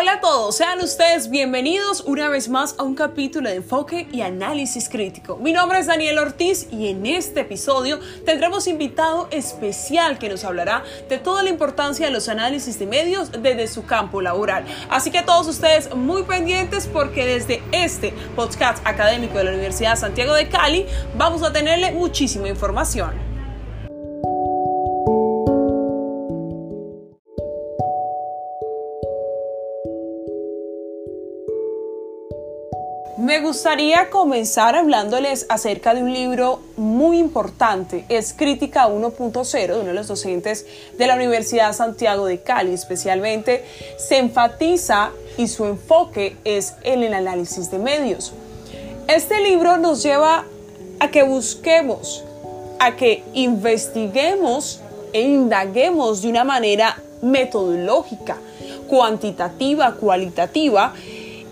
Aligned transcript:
Hola 0.00 0.12
a 0.12 0.20
todos, 0.20 0.54
sean 0.54 0.78
ustedes 0.78 1.28
bienvenidos 1.28 2.04
una 2.06 2.28
vez 2.28 2.48
más 2.48 2.76
a 2.78 2.84
un 2.84 2.94
capítulo 2.94 3.48
de 3.48 3.56
enfoque 3.56 4.06
y 4.12 4.20
análisis 4.20 4.88
crítico. 4.88 5.38
Mi 5.38 5.52
nombre 5.52 5.80
es 5.80 5.88
Daniel 5.88 6.20
Ortiz 6.20 6.68
y 6.70 6.86
en 6.86 7.04
este 7.04 7.40
episodio 7.40 7.98
tendremos 8.24 8.68
invitado 8.68 9.26
especial 9.32 10.20
que 10.20 10.28
nos 10.28 10.44
hablará 10.44 10.84
de 11.08 11.18
toda 11.18 11.42
la 11.42 11.50
importancia 11.50 12.06
de 12.06 12.12
los 12.12 12.28
análisis 12.28 12.78
de 12.78 12.86
medios 12.86 13.32
desde 13.32 13.66
su 13.66 13.86
campo 13.86 14.22
laboral. 14.22 14.64
Así 14.88 15.10
que 15.10 15.22
todos 15.22 15.48
ustedes 15.48 15.92
muy 15.92 16.22
pendientes 16.22 16.86
porque 16.86 17.26
desde 17.26 17.60
este 17.72 18.14
podcast 18.36 18.86
académico 18.86 19.38
de 19.38 19.44
la 19.44 19.50
Universidad 19.50 19.96
Santiago 19.96 20.32
de 20.34 20.48
Cali 20.48 20.86
vamos 21.16 21.42
a 21.42 21.52
tenerle 21.52 21.90
muchísima 21.90 22.46
información. 22.48 23.27
Me 33.28 33.40
gustaría 33.40 34.08
comenzar 34.08 34.74
hablándoles 34.74 35.44
acerca 35.50 35.92
de 35.92 36.02
un 36.02 36.14
libro 36.14 36.62
muy 36.78 37.18
importante. 37.18 38.06
Es 38.08 38.32
Crítica 38.32 38.88
1.0 38.88 39.66
de 39.66 39.74
uno 39.74 39.84
de 39.84 39.92
los 39.92 40.08
docentes 40.08 40.64
de 40.96 41.06
la 41.06 41.14
Universidad 41.14 41.74
Santiago 41.74 42.24
de 42.24 42.40
Cali. 42.40 42.72
Especialmente 42.72 43.66
se 43.98 44.16
enfatiza 44.16 45.10
y 45.36 45.46
su 45.48 45.66
enfoque 45.66 46.38
es 46.44 46.72
en 46.84 47.02
el 47.02 47.12
análisis 47.12 47.70
de 47.70 47.78
medios. 47.78 48.32
Este 49.08 49.42
libro 49.42 49.76
nos 49.76 50.02
lleva 50.02 50.46
a 50.98 51.10
que 51.10 51.22
busquemos, 51.22 52.24
a 52.78 52.96
que 52.96 53.24
investiguemos 53.34 54.80
e 55.12 55.20
indaguemos 55.20 56.22
de 56.22 56.30
una 56.30 56.44
manera 56.44 56.98
metodológica, 57.20 58.38
cuantitativa, 58.88 59.96
cualitativa 59.96 60.94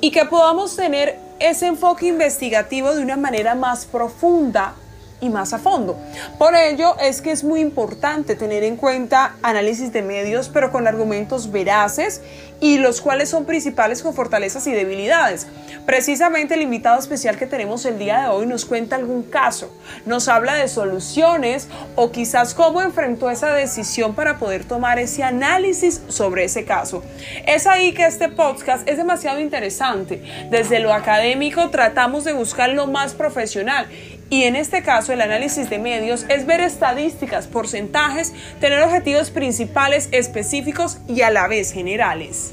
y 0.00 0.10
que 0.10 0.24
podamos 0.24 0.74
tener 0.74 1.25
ese 1.38 1.66
enfoque 1.66 2.06
investigativo 2.06 2.94
de 2.94 3.02
una 3.02 3.16
manera 3.16 3.54
más 3.54 3.84
profunda 3.84 4.74
y 5.20 5.28
más 5.28 5.52
a 5.52 5.58
fondo. 5.58 5.98
Por 6.38 6.54
ello 6.54 6.96
es 7.00 7.22
que 7.22 7.30
es 7.30 7.44
muy 7.44 7.60
importante 7.60 8.34
tener 8.34 8.64
en 8.64 8.76
cuenta 8.76 9.36
análisis 9.42 9.92
de 9.92 10.02
medios, 10.02 10.48
pero 10.48 10.70
con 10.72 10.86
argumentos 10.86 11.50
veraces 11.50 12.20
y 12.60 12.78
los 12.78 13.00
cuales 13.00 13.28
son 13.28 13.44
principales 13.44 14.02
con 14.02 14.14
fortalezas 14.14 14.66
y 14.66 14.72
debilidades. 14.72 15.46
Precisamente 15.84 16.54
el 16.54 16.62
invitado 16.62 16.98
especial 16.98 17.36
que 17.36 17.46
tenemos 17.46 17.84
el 17.84 17.98
día 17.98 18.22
de 18.22 18.28
hoy 18.28 18.46
nos 18.46 18.64
cuenta 18.64 18.96
algún 18.96 19.22
caso, 19.22 19.70
nos 20.04 20.28
habla 20.28 20.54
de 20.54 20.68
soluciones 20.68 21.68
o 21.94 22.10
quizás 22.10 22.54
cómo 22.54 22.82
enfrentó 22.82 23.30
esa 23.30 23.52
decisión 23.52 24.14
para 24.14 24.38
poder 24.38 24.64
tomar 24.64 24.98
ese 24.98 25.22
análisis 25.22 26.02
sobre 26.08 26.44
ese 26.44 26.64
caso. 26.64 27.02
Es 27.46 27.66
ahí 27.66 27.92
que 27.92 28.06
este 28.06 28.28
podcast 28.28 28.88
es 28.88 28.96
demasiado 28.96 29.38
interesante. 29.38 30.22
Desde 30.50 30.80
lo 30.80 30.92
académico 30.92 31.70
tratamos 31.70 32.24
de 32.24 32.32
buscar 32.32 32.70
lo 32.70 32.86
más 32.86 33.14
profesional 33.14 33.86
y 34.28 34.42
en 34.44 34.56
este 34.56 34.82
caso, 34.82 35.12
el 35.12 35.20
análisis 35.20 35.70
de 35.70 35.78
medios 35.78 36.26
es 36.28 36.46
ver 36.46 36.60
estadísticas, 36.60 37.46
porcentajes, 37.46 38.32
tener 38.60 38.82
objetivos 38.82 39.30
principales 39.30 40.08
específicos 40.10 40.98
y 41.08 41.22
a 41.22 41.30
la 41.30 41.46
vez 41.46 41.72
generales. 41.72 42.52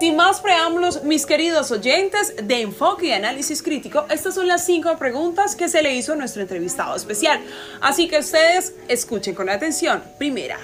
Sin 0.00 0.14
más 0.16 0.40
preámbulos, 0.40 1.02
mis 1.02 1.26
queridos 1.26 1.70
oyentes 1.70 2.34
de 2.42 2.62
Enfoque 2.62 3.06
y 3.06 3.12
Análisis 3.12 3.62
Crítico, 3.62 4.06
estas 4.10 4.34
son 4.34 4.46
las 4.46 4.64
cinco 4.64 4.96
preguntas 4.96 5.54
que 5.54 5.68
se 5.68 5.82
le 5.82 5.94
hizo 5.94 6.12
a 6.12 6.16
nuestro 6.16 6.42
entrevistado 6.42 6.94
especial. 6.94 7.40
Así 7.80 8.08
que 8.08 8.18
ustedes 8.18 8.74
escuchen 8.86 9.34
con 9.34 9.48
atención. 9.48 10.02
Primera, 10.16 10.58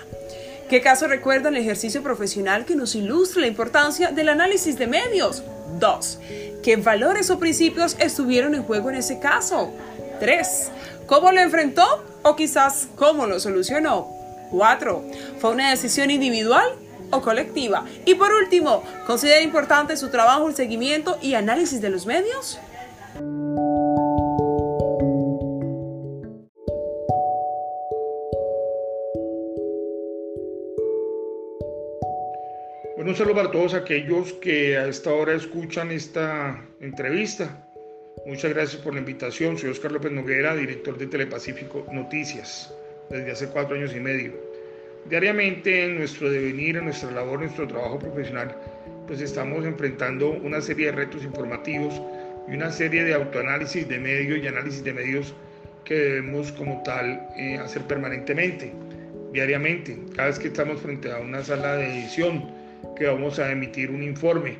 ¿Qué 0.68 0.80
caso 0.80 1.06
recuerda 1.06 1.50
el 1.50 1.58
ejercicio 1.58 2.02
profesional 2.02 2.64
que 2.64 2.74
nos 2.74 2.94
ilustra 2.94 3.42
la 3.42 3.48
importancia 3.48 4.12
del 4.12 4.30
análisis 4.30 4.78
de 4.78 4.86
medios? 4.86 5.42
2. 5.78 6.18
¿Qué 6.62 6.76
valores 6.76 7.28
o 7.28 7.38
principios 7.38 7.96
estuvieron 7.98 8.54
en 8.54 8.62
juego 8.62 8.88
en 8.88 8.96
ese 8.96 9.18
caso? 9.18 9.74
3. 10.20 10.70
¿Cómo 11.06 11.32
lo 11.32 11.40
enfrentó 11.40 11.84
o 12.22 12.34
quizás 12.34 12.88
cómo 12.96 13.26
lo 13.26 13.40
solucionó? 13.40 14.08
4. 14.52 15.04
¿Fue 15.38 15.50
una 15.50 15.70
decisión 15.70 16.10
individual 16.10 16.66
o 17.10 17.20
colectiva? 17.20 17.84
Y 18.06 18.14
por 18.14 18.32
último, 18.32 18.82
¿considera 19.06 19.42
importante 19.42 19.98
su 19.98 20.08
trabajo, 20.08 20.48
el 20.48 20.56
seguimiento 20.56 21.18
y 21.20 21.34
análisis 21.34 21.82
de 21.82 21.90
los 21.90 22.06
medios? 22.06 22.58
Un 33.14 33.18
saludo 33.18 33.36
para 33.36 33.50
todos 33.52 33.74
aquellos 33.74 34.32
que 34.32 34.76
a 34.76 34.88
esta 34.88 35.12
hora 35.12 35.34
escuchan 35.34 35.92
esta 35.92 36.60
entrevista. 36.80 37.64
Muchas 38.26 38.52
gracias 38.52 38.82
por 38.82 38.92
la 38.92 38.98
invitación. 38.98 39.56
Soy 39.56 39.70
Oscar 39.70 39.92
López 39.92 40.10
Noguera, 40.10 40.56
director 40.56 40.98
de 40.98 41.06
Telepacífico 41.06 41.86
Noticias, 41.92 42.74
desde 43.10 43.30
hace 43.30 43.46
cuatro 43.50 43.76
años 43.76 43.94
y 43.94 44.00
medio. 44.00 44.32
Diariamente 45.08 45.84
en 45.84 45.98
nuestro 45.98 46.28
devenir, 46.28 46.76
en 46.76 46.86
nuestra 46.86 47.12
labor, 47.12 47.34
en 47.34 47.40
nuestro 47.42 47.68
trabajo 47.68 48.00
profesional, 48.00 48.52
pues 49.06 49.20
estamos 49.20 49.64
enfrentando 49.64 50.30
una 50.30 50.60
serie 50.60 50.86
de 50.86 50.92
retos 50.96 51.22
informativos 51.22 52.02
y 52.48 52.54
una 52.56 52.72
serie 52.72 53.04
de 53.04 53.14
autoanálisis 53.14 53.88
de 53.88 54.00
medios 54.00 54.42
y 54.42 54.48
análisis 54.48 54.82
de 54.82 54.92
medios 54.92 55.32
que 55.84 55.94
debemos 55.94 56.50
como 56.50 56.82
tal 56.82 57.28
eh, 57.36 57.58
hacer 57.58 57.82
permanentemente, 57.82 58.72
diariamente. 59.32 60.00
Cada 60.16 60.30
vez 60.30 60.40
que 60.40 60.48
estamos 60.48 60.80
frente 60.80 61.12
a 61.12 61.18
una 61.18 61.44
sala 61.44 61.76
de 61.76 61.86
edición, 61.86 62.53
que 62.96 63.06
vamos 63.06 63.38
a 63.38 63.50
emitir 63.50 63.90
un 63.90 64.02
informe. 64.02 64.58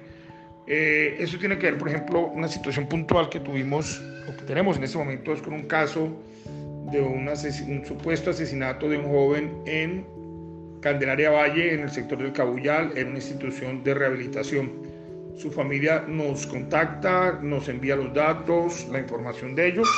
Eh, 0.67 1.17
eso 1.19 1.39
tiene 1.39 1.59
que 1.59 1.71
ver, 1.71 1.79
por 1.79 1.89
ejemplo, 1.89 2.27
una 2.27 2.49
situación 2.49 2.87
puntual 2.89 3.29
que 3.29 3.41
tuvimos 3.41 4.03
o 4.29 4.37
que 4.37 4.45
tenemos 4.45 4.77
en 4.77 4.85
este 4.85 4.97
momento 4.97 5.33
es 5.33 5.43
con 5.43 5.53
un 5.53 5.65
caso 5.65 6.11
de 6.91 7.01
un, 7.01 7.29
un 7.29 7.85
supuesto 7.85 8.31
asesinato 8.31 8.89
de 8.89 8.99
un 8.99 9.05
joven 9.05 9.63
en 9.67 10.07
Candelaria 10.81 11.31
Valle, 11.31 11.75
en 11.75 11.81
el 11.81 11.91
sector 11.91 12.19
del 12.19 12.33
Cabuyal, 12.33 12.97
en 12.97 13.09
una 13.09 13.17
institución 13.17 13.83
de 13.85 13.95
rehabilitación. 13.95 14.71
Su 15.37 15.51
familia 15.51 16.05
nos 16.07 16.47
contacta, 16.47 17.39
nos 17.43 17.69
envía 17.69 17.97
los 17.97 18.15
datos, 18.15 18.87
la 18.91 19.01
información 19.01 19.55
de 19.55 19.69
ellos. 19.69 19.89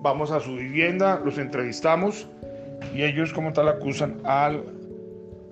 Vamos 0.00 0.30
a 0.30 0.40
su 0.40 0.56
vivienda, 0.56 1.20
los 1.24 1.38
entrevistamos 1.38 2.28
y 2.94 3.02
ellos 3.02 3.32
como 3.32 3.52
tal 3.52 3.68
acusan 3.68 4.20
al 4.24 4.77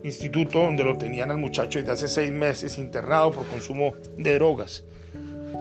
instituto 0.06 0.61
donde 0.61 0.84
lo 0.84 0.97
tenían 0.97 1.31
al 1.31 1.39
muchacho 1.39 1.78
desde 1.78 1.93
hace 1.93 2.09
seis 2.09 2.33
meses 2.33 2.78
internado 2.78 3.33
por 3.33 3.47
consumo 3.47 3.93
de 4.17 4.34
drogas. 4.34 4.84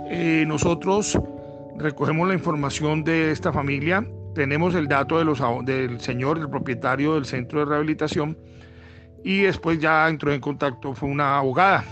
Eh, 0.10 0.46
nosotros 0.48 1.20
recogemos 1.78 2.28
la 2.28 2.34
información 2.34 3.04
de 3.04 3.32
esta 3.32 3.52
familia, 3.52 4.08
tenemos 4.34 4.76
el 4.76 4.88
dato 4.88 5.18
de 5.18 5.26
los, 5.26 5.42
del 5.64 6.00
señor, 6.00 6.38
el 6.38 6.50
propietario 6.50 7.16
del 7.16 7.26
centro 7.26 7.60
de 7.60 7.66
rehabilitación, 7.66 8.38
y 9.24 9.42
después 9.42 9.80
ya 9.80 10.08
entró 10.08 10.32
en 10.32 10.40
contacto, 10.40 10.94
fue 10.94 11.10
una 11.10 11.38
abogada. 11.38 11.84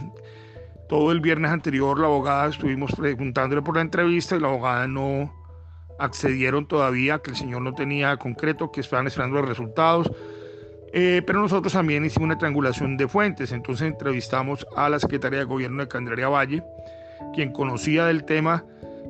Todo 0.87 1.11
el 1.11 1.21
viernes 1.21 1.51
anterior 1.51 1.99
la 1.99 2.05
abogada 2.05 2.49
estuvimos 2.49 2.91
preguntándole 2.91 3.61
por 3.61 3.75
la 3.75 3.81
entrevista 3.81 4.35
y 4.35 4.39
la 4.39 4.49
abogada 4.49 4.87
no 4.87 5.33
accedieron 5.97 6.67
todavía, 6.67 7.19
que 7.19 7.31
el 7.31 7.37
señor 7.37 7.61
no 7.61 7.73
tenía 7.73 8.15
concreto, 8.17 8.71
que 8.71 8.81
estaban 8.81 9.07
esperando 9.07 9.39
los 9.39 9.49
resultados. 9.49 10.11
Eh, 10.95 11.23
pero 11.25 11.41
nosotros 11.41 11.73
también 11.73 12.05
hicimos 12.05 12.27
una 12.27 12.37
triangulación 12.37 12.97
de 12.97 13.07
fuentes, 13.07 13.51
entonces 13.51 13.87
entrevistamos 13.87 14.65
a 14.75 14.89
la 14.89 14.99
Secretaría 14.99 15.39
de 15.39 15.45
Gobierno 15.45 15.81
de 15.81 15.87
Candelaria 15.87 16.29
Valle, 16.29 16.63
quien 17.33 17.51
conocía 17.51 18.05
del 18.05 18.23
tema 18.25 18.63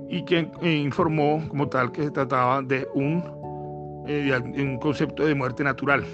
y 0.09 0.23
quien 0.23 0.51
eh, 0.61 0.75
informó 0.75 1.45
como 1.49 1.67
tal 1.67 1.91
que 1.91 2.03
se 2.03 2.11
trataba 2.11 2.61
de 2.61 2.87
un, 2.93 3.21
eh, 4.07 4.33
un 4.55 4.79
concepto 4.79 5.25
de 5.25 5.35
muerte 5.35 5.65
natural. 5.65 6.05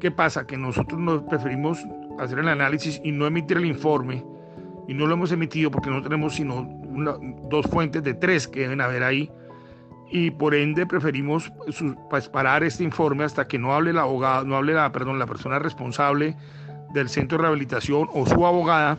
¿Qué 0.00 0.10
pasa? 0.10 0.44
Que 0.44 0.56
nosotros 0.56 1.00
nos 1.00 1.22
preferimos 1.22 1.78
hacer 2.18 2.40
el 2.40 2.48
análisis 2.48 3.00
y 3.04 3.12
no 3.12 3.28
emitir 3.28 3.58
el 3.58 3.66
informe, 3.66 4.24
y 4.88 4.94
no 4.94 5.06
lo 5.06 5.14
hemos 5.14 5.30
emitido 5.30 5.70
porque 5.70 5.88
no 5.88 6.02
tenemos 6.02 6.34
sino 6.34 6.68
dos 7.48 7.66
fuentes 7.66 8.02
de 8.02 8.14
tres 8.14 8.48
que 8.48 8.60
deben 8.62 8.80
haber 8.80 9.04
ahí 9.04 9.30
y 10.10 10.30
por 10.30 10.54
ende 10.54 10.86
preferimos 10.86 11.50
pues, 12.10 12.28
parar 12.28 12.62
este 12.62 12.84
informe 12.84 13.24
hasta 13.24 13.46
que 13.46 13.58
no 13.58 13.74
hable 13.74 13.92
la 13.92 14.02
abogada, 14.02 14.44
no 14.44 14.56
hable 14.56 14.74
la, 14.74 14.90
perdón, 14.92 15.18
la 15.18 15.26
persona 15.26 15.58
responsable 15.58 16.36
del 16.92 17.08
centro 17.08 17.38
de 17.38 17.42
rehabilitación 17.42 18.08
o 18.12 18.26
su 18.26 18.46
abogada, 18.46 18.98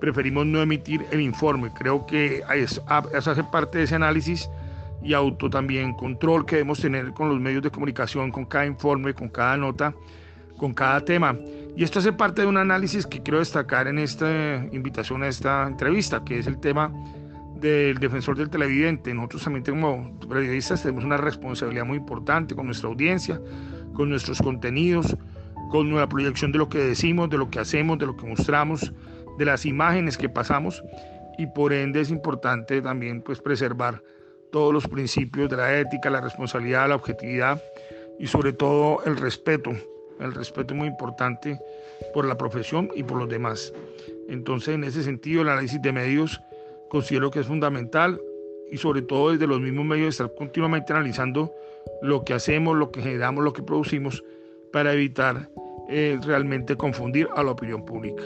preferimos 0.00 0.46
no 0.46 0.62
emitir 0.62 1.04
el 1.10 1.20
informe. 1.20 1.72
Creo 1.74 2.06
que 2.06 2.42
eso, 2.54 2.84
hace 2.88 3.44
parte 3.44 3.78
de 3.78 3.84
ese 3.84 3.96
análisis 3.96 4.48
y 5.02 5.14
auto 5.14 5.50
también 5.50 5.94
control 5.94 6.46
que 6.46 6.56
debemos 6.56 6.80
tener 6.80 7.12
con 7.12 7.28
los 7.28 7.40
medios 7.40 7.62
de 7.62 7.70
comunicación, 7.70 8.30
con 8.30 8.44
cada 8.44 8.66
informe, 8.66 9.14
con 9.14 9.28
cada 9.28 9.56
nota, 9.56 9.94
con 10.56 10.74
cada 10.74 11.00
tema. 11.04 11.36
Y 11.76 11.84
esto 11.84 11.98
hace 11.98 12.12
parte 12.12 12.42
de 12.42 12.48
un 12.48 12.56
análisis 12.56 13.06
que 13.06 13.22
quiero 13.22 13.38
destacar 13.38 13.88
en 13.88 13.98
esta 13.98 14.64
invitación 14.72 15.22
a 15.22 15.28
esta 15.28 15.66
entrevista, 15.66 16.24
que 16.24 16.38
es 16.38 16.46
el 16.46 16.58
tema 16.58 16.92
del 17.60 17.98
defensor 17.98 18.36
del 18.36 18.50
televidente. 18.50 19.12
Nosotros 19.14 19.44
también 19.44 19.64
como 19.64 20.18
periodistas 20.28 20.82
tenemos 20.82 21.04
una 21.04 21.16
responsabilidad 21.16 21.84
muy 21.84 21.98
importante 21.98 22.54
con 22.54 22.66
nuestra 22.66 22.88
audiencia, 22.88 23.40
con 23.94 24.10
nuestros 24.10 24.38
contenidos, 24.38 25.16
con 25.70 25.94
la 25.94 26.08
proyección 26.08 26.52
de 26.52 26.58
lo 26.58 26.68
que 26.68 26.78
decimos, 26.78 27.30
de 27.30 27.38
lo 27.38 27.50
que 27.50 27.58
hacemos, 27.58 27.98
de 27.98 28.06
lo 28.06 28.16
que 28.16 28.26
mostramos, 28.26 28.92
de 29.38 29.44
las 29.44 29.66
imágenes 29.66 30.16
que 30.16 30.28
pasamos 30.28 30.82
y 31.38 31.46
por 31.46 31.72
ende 31.72 32.00
es 32.00 32.10
importante 32.10 32.80
también 32.80 33.20
pues 33.22 33.40
preservar 33.40 34.02
todos 34.50 34.72
los 34.72 34.86
principios 34.86 35.50
de 35.50 35.56
la 35.56 35.78
ética, 35.78 36.08
la 36.08 36.20
responsabilidad, 36.20 36.88
la 36.88 36.94
objetividad 36.94 37.62
y 38.18 38.26
sobre 38.26 38.52
todo 38.52 39.02
el 39.04 39.16
respeto. 39.16 39.72
El 40.18 40.32
respeto 40.32 40.72
es 40.72 40.78
muy 40.78 40.88
importante 40.88 41.60
por 42.14 42.24
la 42.24 42.38
profesión 42.38 42.88
y 42.94 43.02
por 43.02 43.18
los 43.18 43.28
demás. 43.28 43.72
Entonces, 44.28 44.74
en 44.74 44.84
ese 44.84 45.02
sentido, 45.02 45.42
el 45.42 45.50
análisis 45.50 45.80
de 45.82 45.92
medios 45.92 46.40
considero 46.88 47.30
que 47.30 47.40
es 47.40 47.46
fundamental 47.46 48.20
y 48.70 48.76
sobre 48.78 49.02
todo 49.02 49.32
desde 49.32 49.46
los 49.46 49.60
mismos 49.60 49.86
medios 49.86 50.08
estar 50.08 50.34
continuamente 50.34 50.92
analizando 50.92 51.52
lo 52.02 52.24
que 52.24 52.34
hacemos, 52.34 52.76
lo 52.76 52.90
que 52.90 53.00
generamos, 53.00 53.44
lo 53.44 53.52
que 53.52 53.62
producimos 53.62 54.24
para 54.72 54.92
evitar 54.92 55.48
eh, 55.88 56.18
realmente 56.24 56.76
confundir 56.76 57.28
a 57.34 57.42
la 57.42 57.52
opinión 57.52 57.84
pública. 57.84 58.22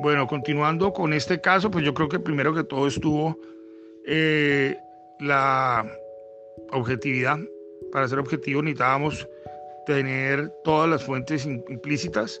Bueno, 0.00 0.26
continuando 0.26 0.92
con 0.92 1.12
este 1.12 1.40
caso, 1.40 1.70
pues 1.70 1.84
yo 1.84 1.92
creo 1.92 2.08
que 2.08 2.18
primero 2.18 2.54
que 2.54 2.64
todo 2.64 2.86
estuvo 2.86 3.38
eh, 4.06 4.76
la 5.20 5.84
objetividad. 6.72 7.38
Para 7.92 8.08
ser 8.08 8.18
objetivo 8.18 8.62
necesitábamos 8.62 9.28
tener 9.86 10.50
todas 10.64 10.88
las 10.88 11.02
fuentes 11.02 11.46
implícitas, 11.46 12.40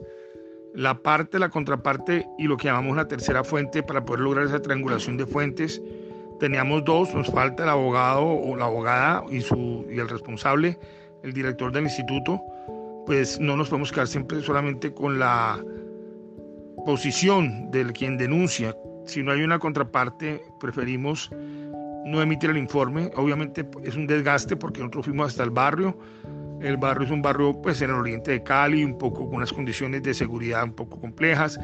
la 0.74 0.94
parte, 0.94 1.38
la 1.38 1.48
contraparte 1.48 2.26
y 2.38 2.44
lo 2.44 2.56
que 2.56 2.68
llamamos 2.68 2.96
la 2.96 3.08
tercera 3.08 3.42
fuente 3.42 3.82
para 3.82 4.04
poder 4.04 4.20
lograr 4.20 4.46
esa 4.46 4.60
triangulación 4.60 5.16
de 5.16 5.26
fuentes. 5.26 5.80
Teníamos 6.40 6.84
dos, 6.84 7.14
nos 7.14 7.28
falta 7.28 7.64
el 7.64 7.70
abogado 7.70 8.24
o 8.24 8.54
la 8.54 8.66
abogada 8.66 9.24
y, 9.30 9.40
su, 9.40 9.86
y 9.90 9.98
el 9.98 10.08
responsable, 10.08 10.78
el 11.22 11.32
director 11.32 11.72
del 11.72 11.84
instituto. 11.84 12.40
Pues 13.06 13.40
no 13.40 13.56
nos 13.56 13.70
podemos 13.70 13.90
quedar 13.90 14.06
siempre 14.06 14.42
solamente 14.42 14.92
con 14.92 15.18
la 15.18 15.58
posición 16.84 17.70
del 17.70 17.92
quien 17.92 18.18
denuncia. 18.18 18.76
Si 19.06 19.22
no 19.22 19.32
hay 19.32 19.42
una 19.42 19.58
contraparte, 19.58 20.42
preferimos 20.60 21.30
no 22.10 22.22
emitir 22.22 22.50
el 22.50 22.56
informe. 22.56 23.10
Obviamente 23.16 23.66
es 23.84 23.96
un 23.96 24.06
desgaste 24.06 24.56
porque 24.56 24.80
nosotros 24.80 25.06
fuimos 25.06 25.28
hasta 25.28 25.44
el 25.44 25.50
barrio. 25.50 25.96
El 26.60 26.76
barrio 26.76 27.06
es 27.06 27.10
un 27.12 27.22
barrio 27.22 27.60
pues 27.62 27.80
en 27.82 27.90
el 27.90 27.96
oriente 27.96 28.32
de 28.32 28.42
Cali, 28.42 28.82
un 28.84 28.98
poco 28.98 29.26
con 29.26 29.36
unas 29.36 29.52
condiciones 29.52 30.02
de 30.02 30.14
seguridad 30.14 30.64
un 30.64 30.74
poco 30.74 30.98
complejas. 31.00 31.58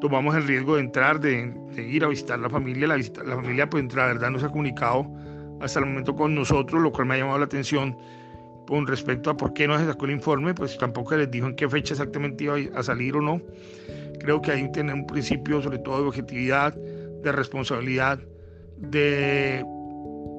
Tomamos 0.00 0.34
el 0.34 0.46
riesgo 0.46 0.76
de 0.76 0.82
entrar, 0.82 1.20
de, 1.20 1.54
ir 1.76 2.04
a 2.04 2.08
visitar 2.08 2.38
la 2.38 2.50
familia. 2.50 2.88
La, 2.88 2.96
la 2.96 3.36
familia 3.36 3.68
pues 3.68 3.94
la 3.94 4.06
verdad 4.06 4.30
no 4.30 4.38
se 4.38 4.46
ha 4.46 4.48
comunicado 4.48 5.06
hasta 5.60 5.78
el 5.80 5.86
momento 5.86 6.16
con 6.16 6.34
nosotros, 6.34 6.82
lo 6.82 6.90
cual 6.90 7.06
me 7.06 7.14
ha 7.14 7.18
llamado 7.18 7.38
la 7.38 7.44
atención 7.44 7.96
con 8.66 8.86
respecto 8.86 9.30
a 9.30 9.36
por 9.36 9.52
qué 9.52 9.66
no 9.66 9.78
se 9.78 9.84
sacó 9.84 10.06
el 10.06 10.12
informe, 10.12 10.54
pues 10.54 10.78
tampoco 10.78 11.16
les 11.16 11.30
dijo 11.30 11.46
en 11.48 11.56
qué 11.56 11.68
fecha 11.68 11.94
exactamente 11.94 12.44
iba 12.44 12.56
a 12.78 12.82
salir 12.82 13.16
o 13.16 13.20
no. 13.20 13.40
Creo 14.20 14.40
que 14.40 14.52
ahí 14.52 14.70
tiene 14.72 14.94
un 14.94 15.06
principio 15.06 15.60
sobre 15.60 15.78
todo 15.78 16.02
de 16.02 16.08
objetividad, 16.08 16.74
de 16.74 17.32
responsabilidad, 17.32 18.20
de 18.76 19.64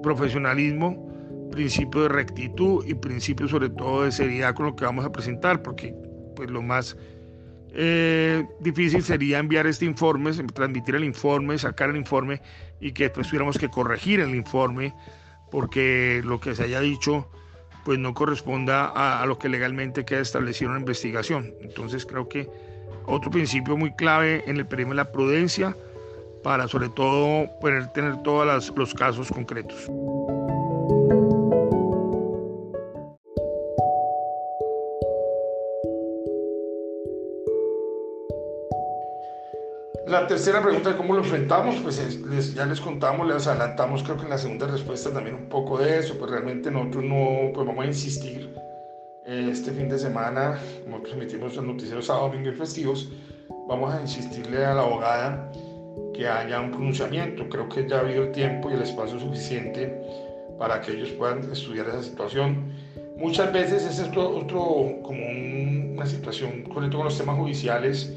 profesionalismo, 0.02 1.50
principio 1.52 2.04
de 2.04 2.10
rectitud 2.10 2.86
y 2.88 2.94
principio 2.94 3.48
sobre 3.48 3.70
todo 3.70 4.04
de 4.04 4.12
seriedad 4.12 4.56
con 4.56 4.68
lo 4.68 4.76
que 4.76 4.86
vamos 4.86 5.06
a 5.06 5.12
presentar, 5.12 5.62
porque 5.62 5.94
pues 6.36 6.50
lo 6.50 6.62
más 6.62 6.96
eh, 7.74 8.46
difícil 8.60 9.04
sería 9.04 9.40
enviar 9.40 9.68
este 9.68 9.86
informe, 9.86 10.32
transmitir 10.54 10.96
el 10.96 11.04
informe, 11.04 11.58
sacar 11.58 11.90
el 11.90 11.98
informe 11.98 12.42
y 12.80 12.92
que 12.92 13.04
después 13.04 13.28
tuviéramos 13.28 13.58
que 13.58 13.70
corregir 13.70 14.20
el 14.20 14.36
informe 14.36 14.94
porque 15.52 16.22
lo 16.26 16.40
que 16.40 16.56
se 16.56 16.64
haya 16.64 16.82
dicho 16.82 17.30
pues 17.86 17.98
no 17.98 18.14
corresponda 18.14 18.86
a, 18.86 19.22
a 19.22 19.26
lo 19.26 19.40
que 19.40 19.50
legalmente 19.50 20.06
queda 20.06 20.20
establecido 20.20 20.70
en 20.70 20.76
la 20.76 20.80
investigación. 20.82 21.54
Entonces 21.62 22.06
creo 22.06 22.28
que 22.30 22.50
otro 23.06 23.32
principio 23.32 23.76
muy 23.76 23.94
clave 23.96 24.44
en 24.48 24.58
el 24.58 24.68
perímetro 24.68 25.02
es 25.02 25.08
la 25.08 25.12
prudencia 25.12 25.76
para 26.44 26.68
sobre 26.68 26.90
todo 26.90 27.48
poder 27.60 27.88
tener 27.94 28.22
todos 28.24 28.72
los 28.76 28.94
casos 28.94 29.30
concretos. 29.30 29.90
La 40.08 40.28
tercera 40.28 40.62
pregunta 40.62 40.90
de 40.90 40.98
cómo 40.98 41.14
lo 41.14 41.20
enfrentamos, 41.20 41.78
pues 41.78 42.20
ya 42.54 42.66
les 42.66 42.82
contamos, 42.82 43.26
les 43.28 43.48
adelantamos 43.48 44.04
creo 44.04 44.18
que 44.18 44.24
en 44.24 44.30
la 44.30 44.38
segunda 44.38 44.68
respuesta 44.68 45.10
también 45.14 45.36
un 45.36 45.48
poco 45.48 45.78
de 45.78 46.00
eso, 46.00 46.18
pues 46.18 46.30
realmente 46.30 46.70
nosotros 46.70 47.06
no, 47.06 47.52
pues 47.54 47.66
vamos 47.66 47.86
a 47.86 47.88
insistir 47.88 48.54
este 49.26 49.72
fin 49.72 49.88
de 49.88 49.98
semana, 49.98 50.60
como 50.84 51.02
transmitimos 51.02 51.56
los 51.56 51.64
noticieros 51.64 52.08
sábado, 52.08 52.28
domingo 52.28 52.50
y 52.50 52.56
festivos, 52.56 53.10
vamos 53.70 53.94
a 53.94 54.02
insistirle 54.02 54.66
a 54.66 54.74
la 54.74 54.82
abogada 54.82 55.50
que 56.14 56.28
haya 56.28 56.60
un 56.60 56.72
pronunciamiento. 56.72 57.48
Creo 57.50 57.68
que 57.70 57.88
ya 57.88 57.98
ha 57.98 58.00
habido 58.02 58.24
el 58.24 58.32
tiempo 58.32 58.70
y 58.70 58.74
el 58.74 58.82
espacio 58.82 59.20
suficiente 59.20 60.02
para 60.58 60.80
que 60.82 60.92
ellos 60.92 61.10
puedan 61.12 61.52
estudiar 61.52 61.88
esa 61.88 62.04
situación. 62.04 62.74
Muchas 63.18 63.52
veces 63.54 63.84
es 63.86 64.00
esto 64.00 64.30
otro, 64.30 65.02
como 65.04 65.20
una 65.94 66.06
situación, 66.06 66.64
con 66.64 66.90
con 66.90 67.04
los 67.04 67.18
temas 67.18 67.38
judiciales, 67.38 68.12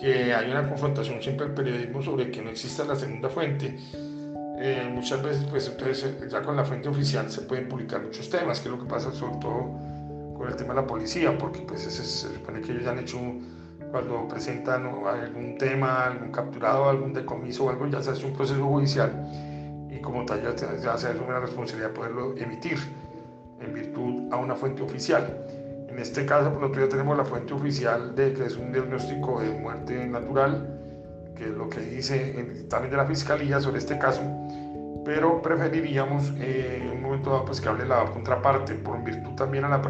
que 0.00 0.34
hay 0.34 0.50
una 0.50 0.68
confrontación 0.68 1.22
siempre 1.22 1.46
el 1.46 1.52
periodismo 1.52 2.02
sobre 2.02 2.30
que 2.30 2.42
no 2.42 2.50
exista 2.50 2.84
la 2.84 2.96
segunda 2.96 3.28
fuente. 3.28 3.76
Eh, 4.58 4.88
muchas 4.92 5.22
veces, 5.22 5.44
pues 5.50 5.68
entonces 5.68 6.14
ya 6.30 6.42
con 6.42 6.56
la 6.56 6.64
fuente 6.64 6.88
oficial 6.88 7.30
se 7.30 7.42
pueden 7.42 7.68
publicar 7.68 8.02
muchos 8.02 8.28
temas, 8.28 8.60
que 8.60 8.68
es 8.68 8.72
lo 8.72 8.80
que 8.80 8.88
pasa 8.88 9.12
sobre 9.12 9.36
todo 9.38 9.78
con 10.36 10.48
el 10.48 10.56
tema 10.56 10.74
de 10.74 10.80
la 10.80 10.86
policía, 10.86 11.36
porque 11.38 11.60
pues 11.60 11.82
se 11.82 12.04
supone 12.04 12.60
que 12.60 12.72
ellos 12.72 12.86
han 12.86 12.98
hecho, 12.98 13.18
cuando 13.92 14.26
presentan 14.26 14.86
algún 14.86 15.58
tema, 15.58 16.06
algún 16.06 16.32
capturado, 16.32 16.88
algún 16.88 17.12
decomiso 17.12 17.66
o 17.66 17.70
algo, 17.70 17.86
ya 17.86 18.02
se 18.02 18.10
hace 18.10 18.24
un 18.24 18.32
proceso 18.32 18.64
judicial 18.64 19.12
y 19.90 20.00
como 20.00 20.24
tal 20.24 20.42
ya, 20.42 20.56
ya 20.56 20.96
se 20.96 21.08
asume 21.08 21.28
la 21.28 21.40
responsabilidad 21.40 21.90
de 21.90 21.94
poderlo 21.94 22.34
emitir 22.36 22.78
en 23.60 23.74
virtud 23.74 24.32
a 24.32 24.36
una 24.36 24.54
fuente 24.54 24.82
oficial. 24.82 25.46
En 25.88 25.98
este 25.98 26.24
caso, 26.24 26.48
pues, 26.48 26.62
nosotros 26.62 26.86
ya 26.86 26.90
tenemos 26.90 27.18
la 27.18 27.24
fuente 27.24 27.52
oficial 27.52 28.14
de 28.14 28.32
que 28.32 28.46
es 28.46 28.56
un 28.56 28.72
diagnóstico 28.72 29.40
de 29.42 29.50
muerte 29.50 30.06
natural, 30.06 30.80
que 31.36 31.44
es 31.44 31.50
lo 31.50 31.68
que 31.68 31.80
dice 31.80 32.40
el 32.40 32.54
dictamen 32.54 32.90
de 32.90 32.96
la 32.96 33.04
Fiscalía 33.04 33.60
sobre 33.60 33.78
este 33.78 33.98
caso, 33.98 34.22
pero 35.04 35.42
preferiríamos 35.42 36.32
eh, 36.38 36.80
en 36.82 36.96
un 36.96 37.02
momento 37.02 37.30
dado 37.30 37.44
pues, 37.44 37.60
que 37.60 37.68
hable 37.68 37.84
la 37.84 38.06
contraparte, 38.06 38.74
por 38.76 39.04
virtud 39.04 39.34
también 39.34 39.64
a, 39.64 39.68
la, 39.68 39.82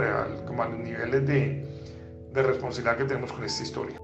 como 0.44 0.62
a 0.64 0.68
los 0.68 0.80
niveles 0.80 1.24
de, 1.24 1.81
de 2.32 2.42
responsabilidad 2.42 2.96
que 2.96 3.04
tenemos 3.04 3.32
con 3.32 3.44
esta 3.44 3.62
historia. 3.62 4.00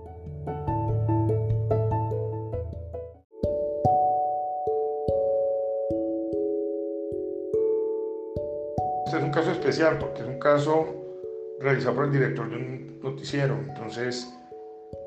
Este 9.06 9.16
es 9.16 9.24
un 9.24 9.30
caso 9.30 9.50
especial 9.52 9.98
porque 9.98 10.20
es 10.20 10.28
un 10.28 10.38
caso 10.38 10.86
realizado 11.60 11.94
por 11.96 12.04
el 12.04 12.12
director 12.12 12.50
de 12.50 12.56
un 12.56 13.00
noticiero, 13.02 13.54
entonces 13.54 14.28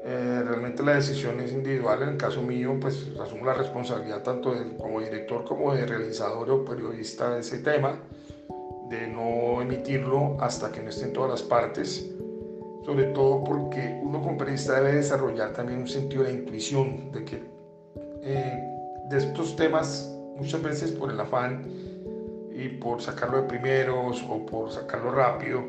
eh, 0.03 0.41
realmente 0.43 0.81
la 0.81 0.95
decisión 0.95 1.39
es 1.39 1.51
individual. 1.51 2.01
En 2.01 2.09
el 2.09 2.17
caso 2.17 2.41
mío, 2.41 2.75
pues 2.81 3.11
asumo 3.21 3.45
la 3.45 3.53
responsabilidad 3.53 4.23
tanto 4.23 4.53
como 4.77 4.99
director 4.99 5.45
como 5.45 5.73
de 5.75 5.85
realizador 5.85 6.49
o 6.49 6.65
periodista 6.65 7.35
de 7.35 7.41
ese 7.41 7.59
tema, 7.59 7.99
de 8.89 9.07
no 9.07 9.61
emitirlo 9.61 10.37
hasta 10.39 10.71
que 10.71 10.81
no 10.81 10.89
estén 10.89 11.13
todas 11.13 11.29
las 11.29 11.43
partes, 11.43 12.11
sobre 12.85 13.05
todo 13.05 13.43
porque 13.43 13.99
uno 14.01 14.21
como 14.21 14.37
periodista 14.37 14.75
debe 14.75 14.93
desarrollar 14.93 15.53
también 15.53 15.79
un 15.79 15.87
sentido 15.87 16.23
de 16.23 16.33
intuición, 16.33 17.11
de 17.11 17.25
que 17.25 17.43
eh, 18.23 18.59
de 19.09 19.17
estos 19.17 19.55
temas 19.55 20.11
muchas 20.37 20.61
veces 20.61 20.91
por 20.91 21.11
el 21.11 21.19
afán 21.19 21.65
y 22.53 22.69
por 22.79 23.01
sacarlo 23.01 23.41
de 23.41 23.47
primeros 23.47 24.23
o 24.29 24.45
por 24.45 24.71
sacarlo 24.71 25.11
rápido, 25.11 25.63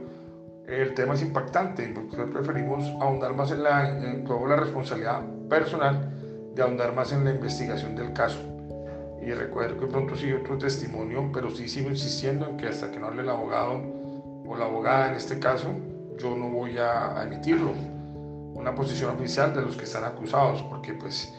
el 0.67 0.95
tema 0.95 1.15
es 1.15 1.23
impactante, 1.23 1.93
porque 1.95 2.17
preferimos 2.33 2.85
ahondar 3.01 3.35
más 3.35 3.51
en, 3.51 3.63
la, 3.63 3.89
en 3.89 4.25
la 4.25 4.57
responsabilidad 4.57 5.23
personal 5.49 6.11
de 6.55 6.63
ahondar 6.63 6.95
más 6.95 7.13
en 7.13 7.25
la 7.25 7.33
investigación 7.33 7.95
del 7.97 8.13
caso. 8.13 8.39
Y 9.21 9.33
recuerdo 9.33 9.79
que 9.79 9.87
pronto 9.87 10.17
sí 10.17 10.33
otro 10.33 10.59
testimonio, 10.59 11.31
pero 11.33 11.51
sí 11.51 11.69
sigo 11.69 11.91
insistiendo 11.91 12.49
en 12.49 12.57
que 12.57 12.67
hasta 12.67 12.91
que 12.91 12.99
no 12.99 13.07
hable 13.07 13.23
el 13.23 13.29
abogado 13.29 13.81
o 14.47 14.57
la 14.57 14.65
abogada 14.65 15.11
en 15.11 15.15
este 15.15 15.39
caso, 15.39 15.69
yo 16.19 16.37
no 16.37 16.49
voy 16.49 16.79
a, 16.79 17.23
emitirlo. 17.23 17.73
Una 18.55 18.75
posición 18.75 19.15
oficial 19.17 19.55
de 19.55 19.63
los 19.63 19.77
que 19.77 19.85
están 19.85 20.05
acusados, 20.05 20.63
porque 20.63 20.95
pues 20.95 21.33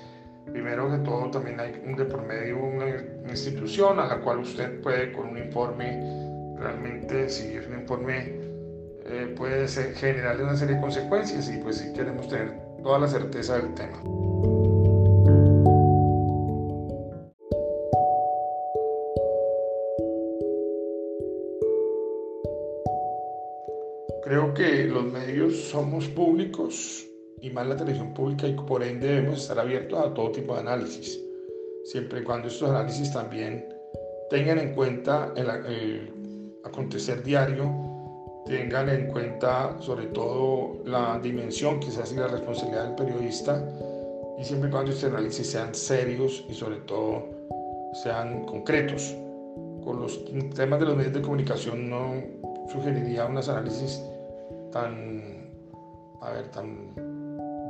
primero 0.52 0.90
que 0.92 0.98
todo 0.98 1.30
también 1.32 1.60
hay 1.60 1.72
de 1.72 2.06
por 2.06 2.26
medio 2.26 2.58
una, 2.58 2.90
institución 3.30 4.00
a 4.00 4.08
la 4.08 4.20
cual 4.20 4.40
usted 4.40 4.82
puede 4.82 5.12
con 5.14 5.30
un 5.30 5.38
informe, 5.38 6.56
realmente 6.58 7.30
si 7.30 7.58
un 7.58 7.80
informe 7.80 8.34
eh, 9.06 9.34
puede 9.38 9.68
generarle 9.68 10.44
una 10.44 10.56
serie 10.56 10.76
de 10.76 10.82
consecuencias 10.82 11.50
y 11.50 11.58
pues 11.58 11.78
si 11.78 11.94
queremos 11.94 12.28
tener 12.28 12.52
toda 12.84 13.00
la 13.00 13.08
certeza 13.08 13.58
del 13.58 13.74
tema. 13.74 14.02
Creo 24.24 24.54
que 24.54 24.86
los 24.86 25.04
medios 25.04 25.54
somos 25.64 26.08
públicos 26.08 27.06
y 27.42 27.50
más 27.50 27.68
la 27.68 27.76
televisión 27.76 28.14
pública 28.14 28.48
y 28.48 28.54
por 28.54 28.82
ende 28.82 29.08
debemos 29.08 29.42
estar 29.42 29.60
abiertos 29.60 30.00
a 30.00 30.14
todo 30.14 30.32
tipo 30.32 30.54
de 30.54 30.62
análisis, 30.62 31.20
siempre 31.84 32.22
y 32.22 32.24
cuando 32.24 32.48
estos 32.48 32.70
análisis 32.70 33.12
también 33.12 33.68
tengan 34.30 34.60
en 34.60 34.74
cuenta 34.74 35.34
el, 35.36 36.10
acontecer 36.64 37.22
diario, 37.22 37.70
tengan 38.46 38.88
en 38.88 39.08
cuenta 39.08 39.76
sobre 39.82 40.06
todo 40.06 40.82
la 40.86 41.20
dimensión 41.22 41.82
quizás 41.82 42.14
y 42.14 42.16
la 42.16 42.28
responsabilidad 42.28 42.86
del 42.86 42.96
periodista 42.96 43.62
y 44.40 44.44
siempre 44.46 44.70
y 44.70 44.72
cuando 44.72 44.92
estos 44.92 45.12
análisis 45.12 45.52
sean 45.52 45.76
serios 45.76 46.46
y 46.48 46.54
sobre 46.54 46.78
todo 46.78 47.26
sean 48.02 48.46
concretos. 48.46 49.14
Con 49.84 50.00
los 50.00 50.24
temas 50.56 50.80
de 50.80 50.86
los 50.86 50.96
medios 50.96 51.14
de 51.14 51.22
comunicación 51.22 51.90
no 51.90 52.14
sugeriría 52.72 53.26
unos 53.26 53.50
análisis 53.50 54.02
tan, 54.74 55.22
a 56.22 56.32
ver, 56.32 56.50
tan 56.50 56.96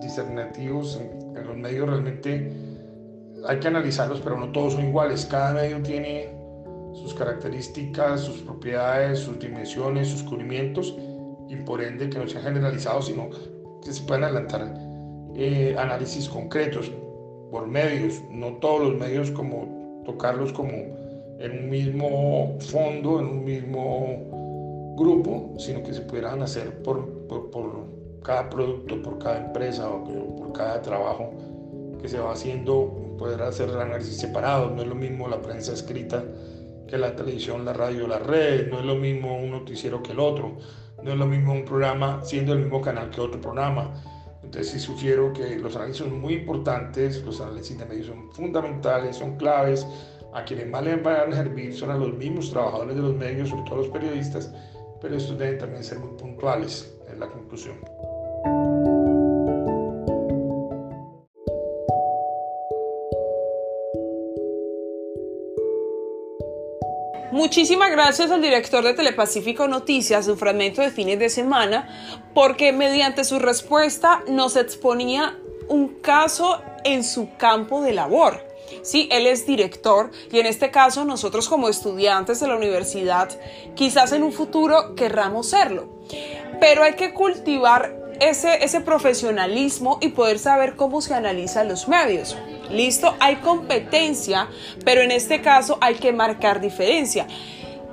discernativos 0.01 0.99
en, 0.99 1.33
los 1.45 1.57
medios 1.57 1.89
realmente 1.89 2.51
hay 3.45 3.59
que 3.59 3.67
analizarlos, 3.67 4.21
pero 4.21 4.37
no 4.37 4.51
todos 4.51 4.73
son 4.73 4.85
iguales. 4.85 5.25
Cada 5.25 5.53
medio 5.53 5.81
tiene 5.81 6.29
sus 6.93 7.13
características, 7.13 8.21
sus 8.21 8.41
propiedades, 8.41 9.19
sus 9.19 9.37
dimensiones, 9.39 10.07
sus 10.07 10.23
cubrimientos 10.23 10.95
y 11.49 11.55
por 11.57 11.81
ende 11.81 12.09
que 12.09 12.19
no 12.19 12.27
sean 12.27 12.43
generalizados, 12.43 13.07
sino 13.07 13.29
que 13.83 13.91
se 13.91 14.03
puedan 14.03 14.23
adelantar 14.23 14.73
eh, 15.35 15.75
análisis 15.77 16.29
concretos 16.29 16.91
por 17.51 17.67
medios, 17.67 18.21
no 18.31 18.53
todos 18.57 18.81
los 18.81 18.95
medios 18.95 19.29
como 19.31 20.01
tocarlos 20.05 20.53
como 20.53 20.71
en 20.71 21.63
un 21.63 21.69
mismo 21.69 22.57
fondo, 22.59 23.19
en 23.19 23.25
un 23.25 23.43
mismo 23.43 24.52
grupo, 24.95 25.53
sino 25.57 25.83
que 25.83 25.93
se 25.93 26.01
pudieran 26.01 26.41
hacer 26.41 26.81
por, 26.83 27.27
por, 27.27 27.49
por 27.51 27.85
cada 28.23 28.49
producto, 28.49 29.01
por 29.01 29.19
cada 29.19 29.45
empresa 29.45 29.89
o 29.89 30.03
por 30.35 30.53
cada 30.53 30.81
trabajo 30.81 31.31
que 32.01 32.07
se 32.07 32.19
va 32.19 32.33
haciendo, 32.33 33.15
poder 33.17 33.41
hacer 33.41 33.69
análisis 33.69 34.17
separados. 34.17 34.71
No 34.73 34.81
es 34.81 34.87
lo 34.87 34.95
mismo 34.95 35.27
la 35.27 35.41
prensa 35.41 35.73
escrita 35.73 36.23
que 36.87 36.97
la 36.97 37.15
televisión, 37.15 37.65
la 37.65 37.73
radio, 37.73 38.07
la 38.07 38.19
red. 38.19 38.69
No 38.69 38.79
es 38.79 38.85
lo 38.85 38.95
mismo 38.95 39.37
un 39.37 39.51
noticiero 39.51 40.03
que 40.03 40.11
el 40.11 40.19
otro. 40.19 40.57
No 41.01 41.11
es 41.11 41.17
lo 41.17 41.25
mismo 41.25 41.53
un 41.53 41.65
programa 41.65 42.21
siendo 42.23 42.53
el 42.53 42.59
mismo 42.59 42.81
canal 42.81 43.09
que 43.09 43.21
otro 43.21 43.39
programa. 43.39 43.93
Entonces 44.43 44.73
sí 44.73 44.79
sugiero 44.79 45.33
que 45.33 45.57
los 45.57 45.75
análisis 45.75 46.03
son 46.03 46.19
muy 46.19 46.33
importantes, 46.33 47.23
los 47.23 47.41
análisis 47.41 47.77
de 47.77 47.85
medios 47.85 48.07
son 48.07 48.31
fundamentales, 48.31 49.15
son 49.15 49.37
claves. 49.37 49.87
A 50.33 50.43
quienes 50.43 50.67
más 50.67 50.83
les 50.83 51.01
van 51.01 51.31
a 51.31 51.35
servir 51.35 51.73
son 51.75 51.91
a 51.91 51.97
los 51.97 52.13
mismos 52.15 52.49
trabajadores 52.49 52.95
de 52.95 53.01
los 53.01 53.15
medios, 53.15 53.49
sobre 53.49 53.63
todo 53.63 53.77
los 53.77 53.89
periodistas, 53.89 54.51
pero 55.03 55.17
estos 55.17 55.37
deben 55.37 55.59
también 55.59 55.83
ser 55.83 55.99
muy 55.99 56.17
puntuales, 56.17 56.95
en 57.11 57.19
la 57.19 57.27
conclusión. 57.27 57.75
Muchísimas 67.33 67.91
gracias 67.91 68.31
al 68.31 68.41
director 68.41 68.81
de 68.81 68.93
Telepacífico 68.93 69.67
Noticias, 69.67 70.27
un 70.29 70.37
fragmento 70.37 70.81
de 70.81 70.89
fines 70.89 71.19
de 71.19 71.27
semana, 71.27 72.29
porque 72.33 72.71
mediante 72.71 73.25
su 73.25 73.39
respuesta 73.39 74.23
nos 74.29 74.55
exponía 74.55 75.37
un 75.67 75.95
caso 75.95 76.61
en 76.85 77.03
su 77.03 77.35
campo 77.35 77.81
de 77.81 77.91
labor. 77.91 78.52
Sí, 78.81 79.07
él 79.11 79.27
es 79.27 79.45
director 79.45 80.11
y 80.31 80.39
en 80.39 80.45
este 80.45 80.71
caso 80.71 81.05
nosotros 81.05 81.47
como 81.47 81.69
estudiantes 81.69 82.39
de 82.39 82.47
la 82.47 82.55
universidad 82.55 83.29
quizás 83.75 84.11
en 84.11 84.23
un 84.23 84.31
futuro 84.31 84.95
querramos 84.95 85.49
serlo. 85.49 85.87
Pero 86.59 86.83
hay 86.83 86.93
que 86.93 87.13
cultivar 87.13 88.03
ese, 88.19 88.63
ese 88.63 88.81
profesionalismo 88.81 89.97
y 90.01 90.09
poder 90.09 90.39
saber 90.39 90.75
cómo 90.75 91.01
se 91.01 91.13
analizan 91.13 91.67
los 91.67 91.87
medios. 91.87 92.37
Listo, 92.69 93.15
hay 93.19 93.37
competencia, 93.37 94.47
pero 94.85 95.01
en 95.01 95.11
este 95.11 95.41
caso 95.41 95.77
hay 95.81 95.95
que 95.95 96.11
marcar 96.13 96.61
diferencia. 96.61 97.27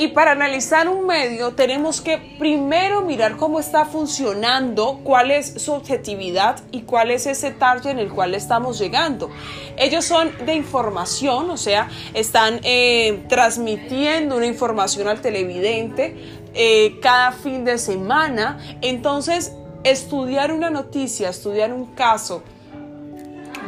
Y 0.01 0.09
para 0.09 0.31
analizar 0.31 0.89
un 0.89 1.07
medio 1.07 1.51
tenemos 1.51 2.01
que 2.01 2.17
primero 2.39 3.03
mirar 3.03 3.37
cómo 3.37 3.61
está 3.61 3.85
funcionando, 3.85 5.01
cuál 5.05 5.31
es 5.31 5.63
su 5.63 5.75
objetividad 5.75 6.59
y 6.73 6.85
cuál 6.85 7.11
es 7.11 7.27
ese 7.27 7.51
target 7.51 7.91
en 7.91 7.99
el 7.99 8.09
cual 8.09 8.35
estamos 8.35 8.79
llegando. 8.79 9.31
Ellos 9.77 10.07
son 10.07 10.33
de 10.47 10.55
información, 10.55 11.51
o 11.51 11.59
sea, 11.59 11.91
están 12.15 12.61
eh, 12.63 13.27
transmitiendo 13.29 14.39
una 14.39 14.47
información 14.47 15.07
al 15.07 15.21
televidente 15.21 16.17
eh, 16.55 16.99
cada 17.03 17.33
fin 17.33 17.67
de 17.67 17.77
semana. 17.77 18.59
Entonces, 18.81 19.53
estudiar 19.85 20.51
una 20.51 20.71
noticia, 20.71 21.29
estudiar 21.29 21.75
un 21.75 21.95
caso, 21.95 22.43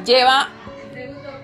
lleva 0.06 0.48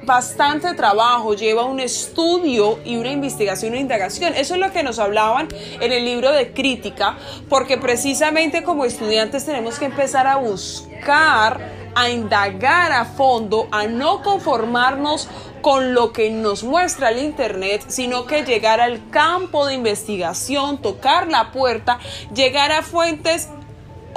bastante 0.08 0.72
trabajo, 0.72 1.34
lleva 1.34 1.64
un 1.64 1.78
estudio 1.78 2.80
y 2.84 2.96
una 2.96 3.10
investigación, 3.10 3.72
una 3.72 3.80
indagación. 3.80 4.34
Eso 4.34 4.54
es 4.54 4.60
lo 4.60 4.72
que 4.72 4.82
nos 4.82 4.98
hablaban 4.98 5.48
en 5.80 5.92
el 5.92 6.04
libro 6.04 6.32
de 6.32 6.52
crítica, 6.52 7.18
porque 7.48 7.76
precisamente 7.76 8.64
como 8.64 8.86
estudiantes 8.86 9.44
tenemos 9.44 9.78
que 9.78 9.84
empezar 9.84 10.26
a 10.26 10.36
buscar, 10.36 11.60
a 11.94 12.08
indagar 12.08 12.90
a 12.90 13.04
fondo, 13.04 13.68
a 13.70 13.86
no 13.86 14.22
conformarnos 14.22 15.28
con 15.60 15.92
lo 15.92 16.12
que 16.12 16.30
nos 16.30 16.64
muestra 16.64 17.10
el 17.10 17.18
Internet, 17.18 17.84
sino 17.88 18.24
que 18.24 18.44
llegar 18.44 18.80
al 18.80 19.10
campo 19.10 19.66
de 19.66 19.74
investigación, 19.74 20.78
tocar 20.80 21.28
la 21.28 21.52
puerta, 21.52 21.98
llegar 22.34 22.72
a 22.72 22.82
fuentes 22.82 23.50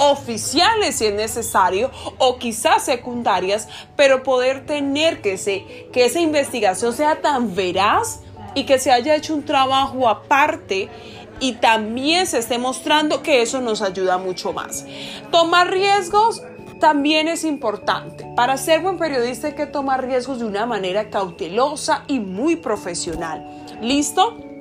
oficiales 0.02 0.96
si 0.96 1.06
es 1.06 1.14
necesario 1.14 1.90
o 2.18 2.38
quizás 2.38 2.84
secundarias, 2.84 3.68
pero 3.96 4.22
poder 4.22 4.66
tener 4.66 5.22
que, 5.22 5.38
se, 5.38 5.88
que 5.92 6.04
esa 6.04 6.20
investigación 6.20 6.92
sea 6.92 7.20
tan 7.20 7.54
veraz 7.54 8.20
y 8.54 8.64
que 8.64 8.78
se 8.78 8.90
haya 8.90 9.14
hecho 9.14 9.34
un 9.34 9.44
trabajo 9.44 10.08
aparte 10.08 10.88
y 11.40 11.54
también 11.54 12.26
se 12.26 12.38
esté 12.38 12.58
mostrando 12.58 13.22
que 13.22 13.42
eso 13.42 13.60
nos 13.60 13.82
ayuda 13.82 14.18
mucho 14.18 14.52
más. 14.52 14.84
Tomar 15.30 15.70
riesgos 15.70 16.42
también 16.80 17.28
es 17.28 17.44
importante. 17.44 18.26
Para 18.36 18.56
ser 18.56 18.80
buen 18.80 18.98
periodista 18.98 19.48
hay 19.48 19.54
que 19.54 19.66
tomar 19.66 20.04
riesgos 20.04 20.40
de 20.40 20.46
una 20.46 20.66
manera 20.66 21.10
cautelosa 21.10 22.04
y 22.08 22.18
muy 22.18 22.56
profesional. 22.56 23.46
¿Listo? 23.80 24.51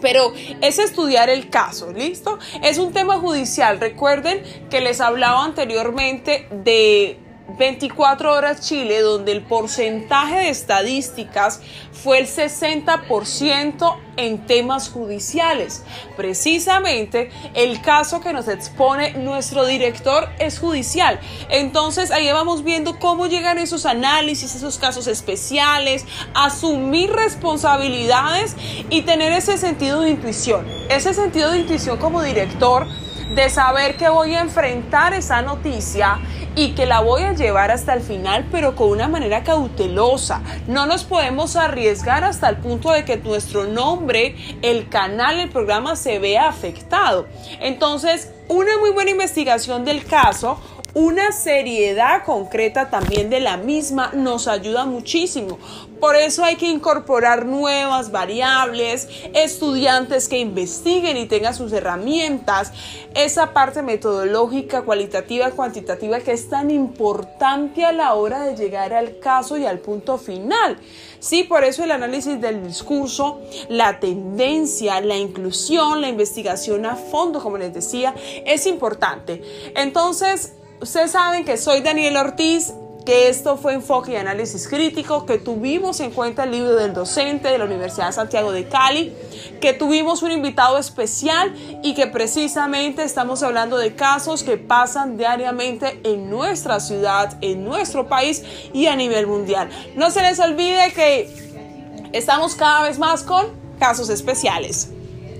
Pero 0.00 0.32
es 0.60 0.78
estudiar 0.78 1.30
el 1.30 1.50
caso, 1.50 1.92
¿listo? 1.92 2.38
Es 2.62 2.78
un 2.78 2.92
tema 2.92 3.18
judicial. 3.18 3.80
Recuerden 3.80 4.42
que 4.70 4.80
les 4.80 5.00
hablaba 5.00 5.44
anteriormente 5.44 6.46
de 6.50 7.18
24 7.56 8.32
horas 8.32 8.60
Chile, 8.60 9.00
donde 9.00 9.32
el 9.32 9.42
porcentaje 9.42 10.36
de 10.36 10.48
estadísticas 10.50 11.60
fue 11.92 12.18
el 12.18 12.26
60% 12.26 13.96
en 14.16 14.46
temas 14.46 14.90
judiciales. 14.90 15.82
Precisamente 16.16 17.30
el 17.54 17.80
caso 17.80 18.20
que 18.20 18.32
nos 18.32 18.48
expone 18.48 19.14
nuestro 19.14 19.64
director 19.66 20.28
es 20.38 20.58
judicial. 20.58 21.18
Entonces 21.48 22.10
ahí 22.10 22.30
vamos 22.30 22.64
viendo 22.64 22.98
cómo 22.98 23.26
llegan 23.26 23.58
esos 23.58 23.86
análisis, 23.86 24.54
esos 24.54 24.78
casos 24.78 25.06
especiales, 25.06 26.04
asumir 26.34 27.10
responsabilidades 27.10 28.56
y 28.90 29.02
tener 29.02 29.32
ese 29.32 29.56
sentido 29.56 30.00
de 30.02 30.10
intuición. 30.10 30.66
Ese 30.90 31.14
sentido 31.14 31.50
de 31.50 31.60
intuición 31.60 31.96
como 31.98 32.22
director 32.22 32.86
de 33.34 33.50
saber 33.50 33.96
que 33.96 34.08
voy 34.08 34.34
a 34.34 34.40
enfrentar 34.40 35.14
esa 35.14 35.42
noticia 35.42 36.18
y 36.54 36.72
que 36.72 36.86
la 36.86 37.00
voy 37.00 37.22
a 37.22 37.34
llevar 37.34 37.70
hasta 37.70 37.94
el 37.94 38.00
final, 38.00 38.46
pero 38.50 38.74
con 38.74 38.88
una 38.88 39.06
manera 39.06 39.44
cautelosa. 39.44 40.42
No 40.66 40.86
nos 40.86 41.04
podemos 41.04 41.56
arriesgar 41.56 42.24
hasta 42.24 42.48
el 42.48 42.56
punto 42.56 42.90
de 42.92 43.04
que 43.04 43.16
nuestro 43.16 43.64
nombre, 43.66 44.34
el 44.62 44.88
canal, 44.88 45.38
el 45.38 45.50
programa 45.50 45.94
se 45.94 46.18
vea 46.18 46.48
afectado. 46.48 47.28
Entonces, 47.60 48.32
una 48.48 48.78
muy 48.78 48.90
buena 48.90 49.10
investigación 49.10 49.84
del 49.84 50.04
caso 50.04 50.60
una 50.98 51.30
seriedad 51.30 52.24
concreta 52.24 52.90
también 52.90 53.30
de 53.30 53.38
la 53.38 53.56
misma 53.56 54.10
nos 54.14 54.48
ayuda 54.48 54.84
muchísimo. 54.84 55.56
Por 56.00 56.16
eso 56.16 56.42
hay 56.42 56.56
que 56.56 56.68
incorporar 56.68 57.46
nuevas 57.46 58.10
variables, 58.10 59.08
estudiantes 59.32 60.28
que 60.28 60.38
investiguen 60.38 61.16
y 61.16 61.26
tengan 61.26 61.54
sus 61.54 61.72
herramientas, 61.72 62.72
esa 63.14 63.52
parte 63.52 63.82
metodológica, 63.82 64.82
cualitativa, 64.82 65.52
cuantitativa 65.52 66.18
que 66.18 66.32
es 66.32 66.48
tan 66.48 66.68
importante 66.68 67.84
a 67.84 67.92
la 67.92 68.14
hora 68.14 68.40
de 68.40 68.56
llegar 68.56 68.92
al 68.92 69.20
caso 69.20 69.56
y 69.56 69.66
al 69.66 69.78
punto 69.78 70.18
final. 70.18 70.78
Sí, 71.20 71.44
por 71.44 71.62
eso 71.62 71.84
el 71.84 71.92
análisis 71.92 72.40
del 72.40 72.66
discurso, 72.66 73.40
la 73.68 74.00
tendencia, 74.00 75.00
la 75.00 75.16
inclusión, 75.16 76.00
la 76.00 76.08
investigación 76.08 76.86
a 76.86 76.96
fondo, 76.96 77.40
como 77.40 77.56
les 77.56 77.72
decía, 77.72 78.16
es 78.44 78.66
importante. 78.66 79.42
Entonces, 79.76 80.54
ustedes 80.80 81.10
saben 81.10 81.44
que 81.44 81.56
soy 81.56 81.80
Daniel 81.80 82.16
Ortiz 82.16 82.72
que 83.08 83.30
esto 83.30 83.56
fue 83.56 83.72
enfoque 83.72 84.12
y 84.12 84.16
análisis 84.16 84.68
crítico, 84.68 85.24
que 85.24 85.38
tuvimos 85.38 85.98
en 86.00 86.10
cuenta 86.10 86.44
el 86.44 86.50
libro 86.50 86.74
del 86.74 86.92
docente 86.92 87.48
de 87.48 87.56
la 87.56 87.64
Universidad 87.64 88.08
de 88.08 88.12
Santiago 88.12 88.52
de 88.52 88.68
Cali, 88.68 89.14
que 89.62 89.72
tuvimos 89.72 90.22
un 90.22 90.30
invitado 90.30 90.76
especial 90.76 91.54
y 91.82 91.94
que 91.94 92.06
precisamente 92.06 93.02
estamos 93.02 93.42
hablando 93.42 93.78
de 93.78 93.94
casos 93.94 94.42
que 94.42 94.58
pasan 94.58 95.16
diariamente 95.16 96.02
en 96.04 96.28
nuestra 96.28 96.80
ciudad, 96.80 97.38
en 97.40 97.64
nuestro 97.64 98.08
país 98.08 98.42
y 98.74 98.88
a 98.88 98.94
nivel 98.94 99.26
mundial. 99.26 99.70
No 99.96 100.10
se 100.10 100.20
les 100.20 100.38
olvide 100.38 100.92
que 100.92 101.32
estamos 102.12 102.56
cada 102.56 102.82
vez 102.82 102.98
más 102.98 103.22
con 103.22 103.46
casos 103.78 104.10
especiales. 104.10 104.90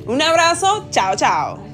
Un 0.06 0.22
abrazo, 0.22 0.86
chao, 0.90 1.14
chao. 1.16 1.67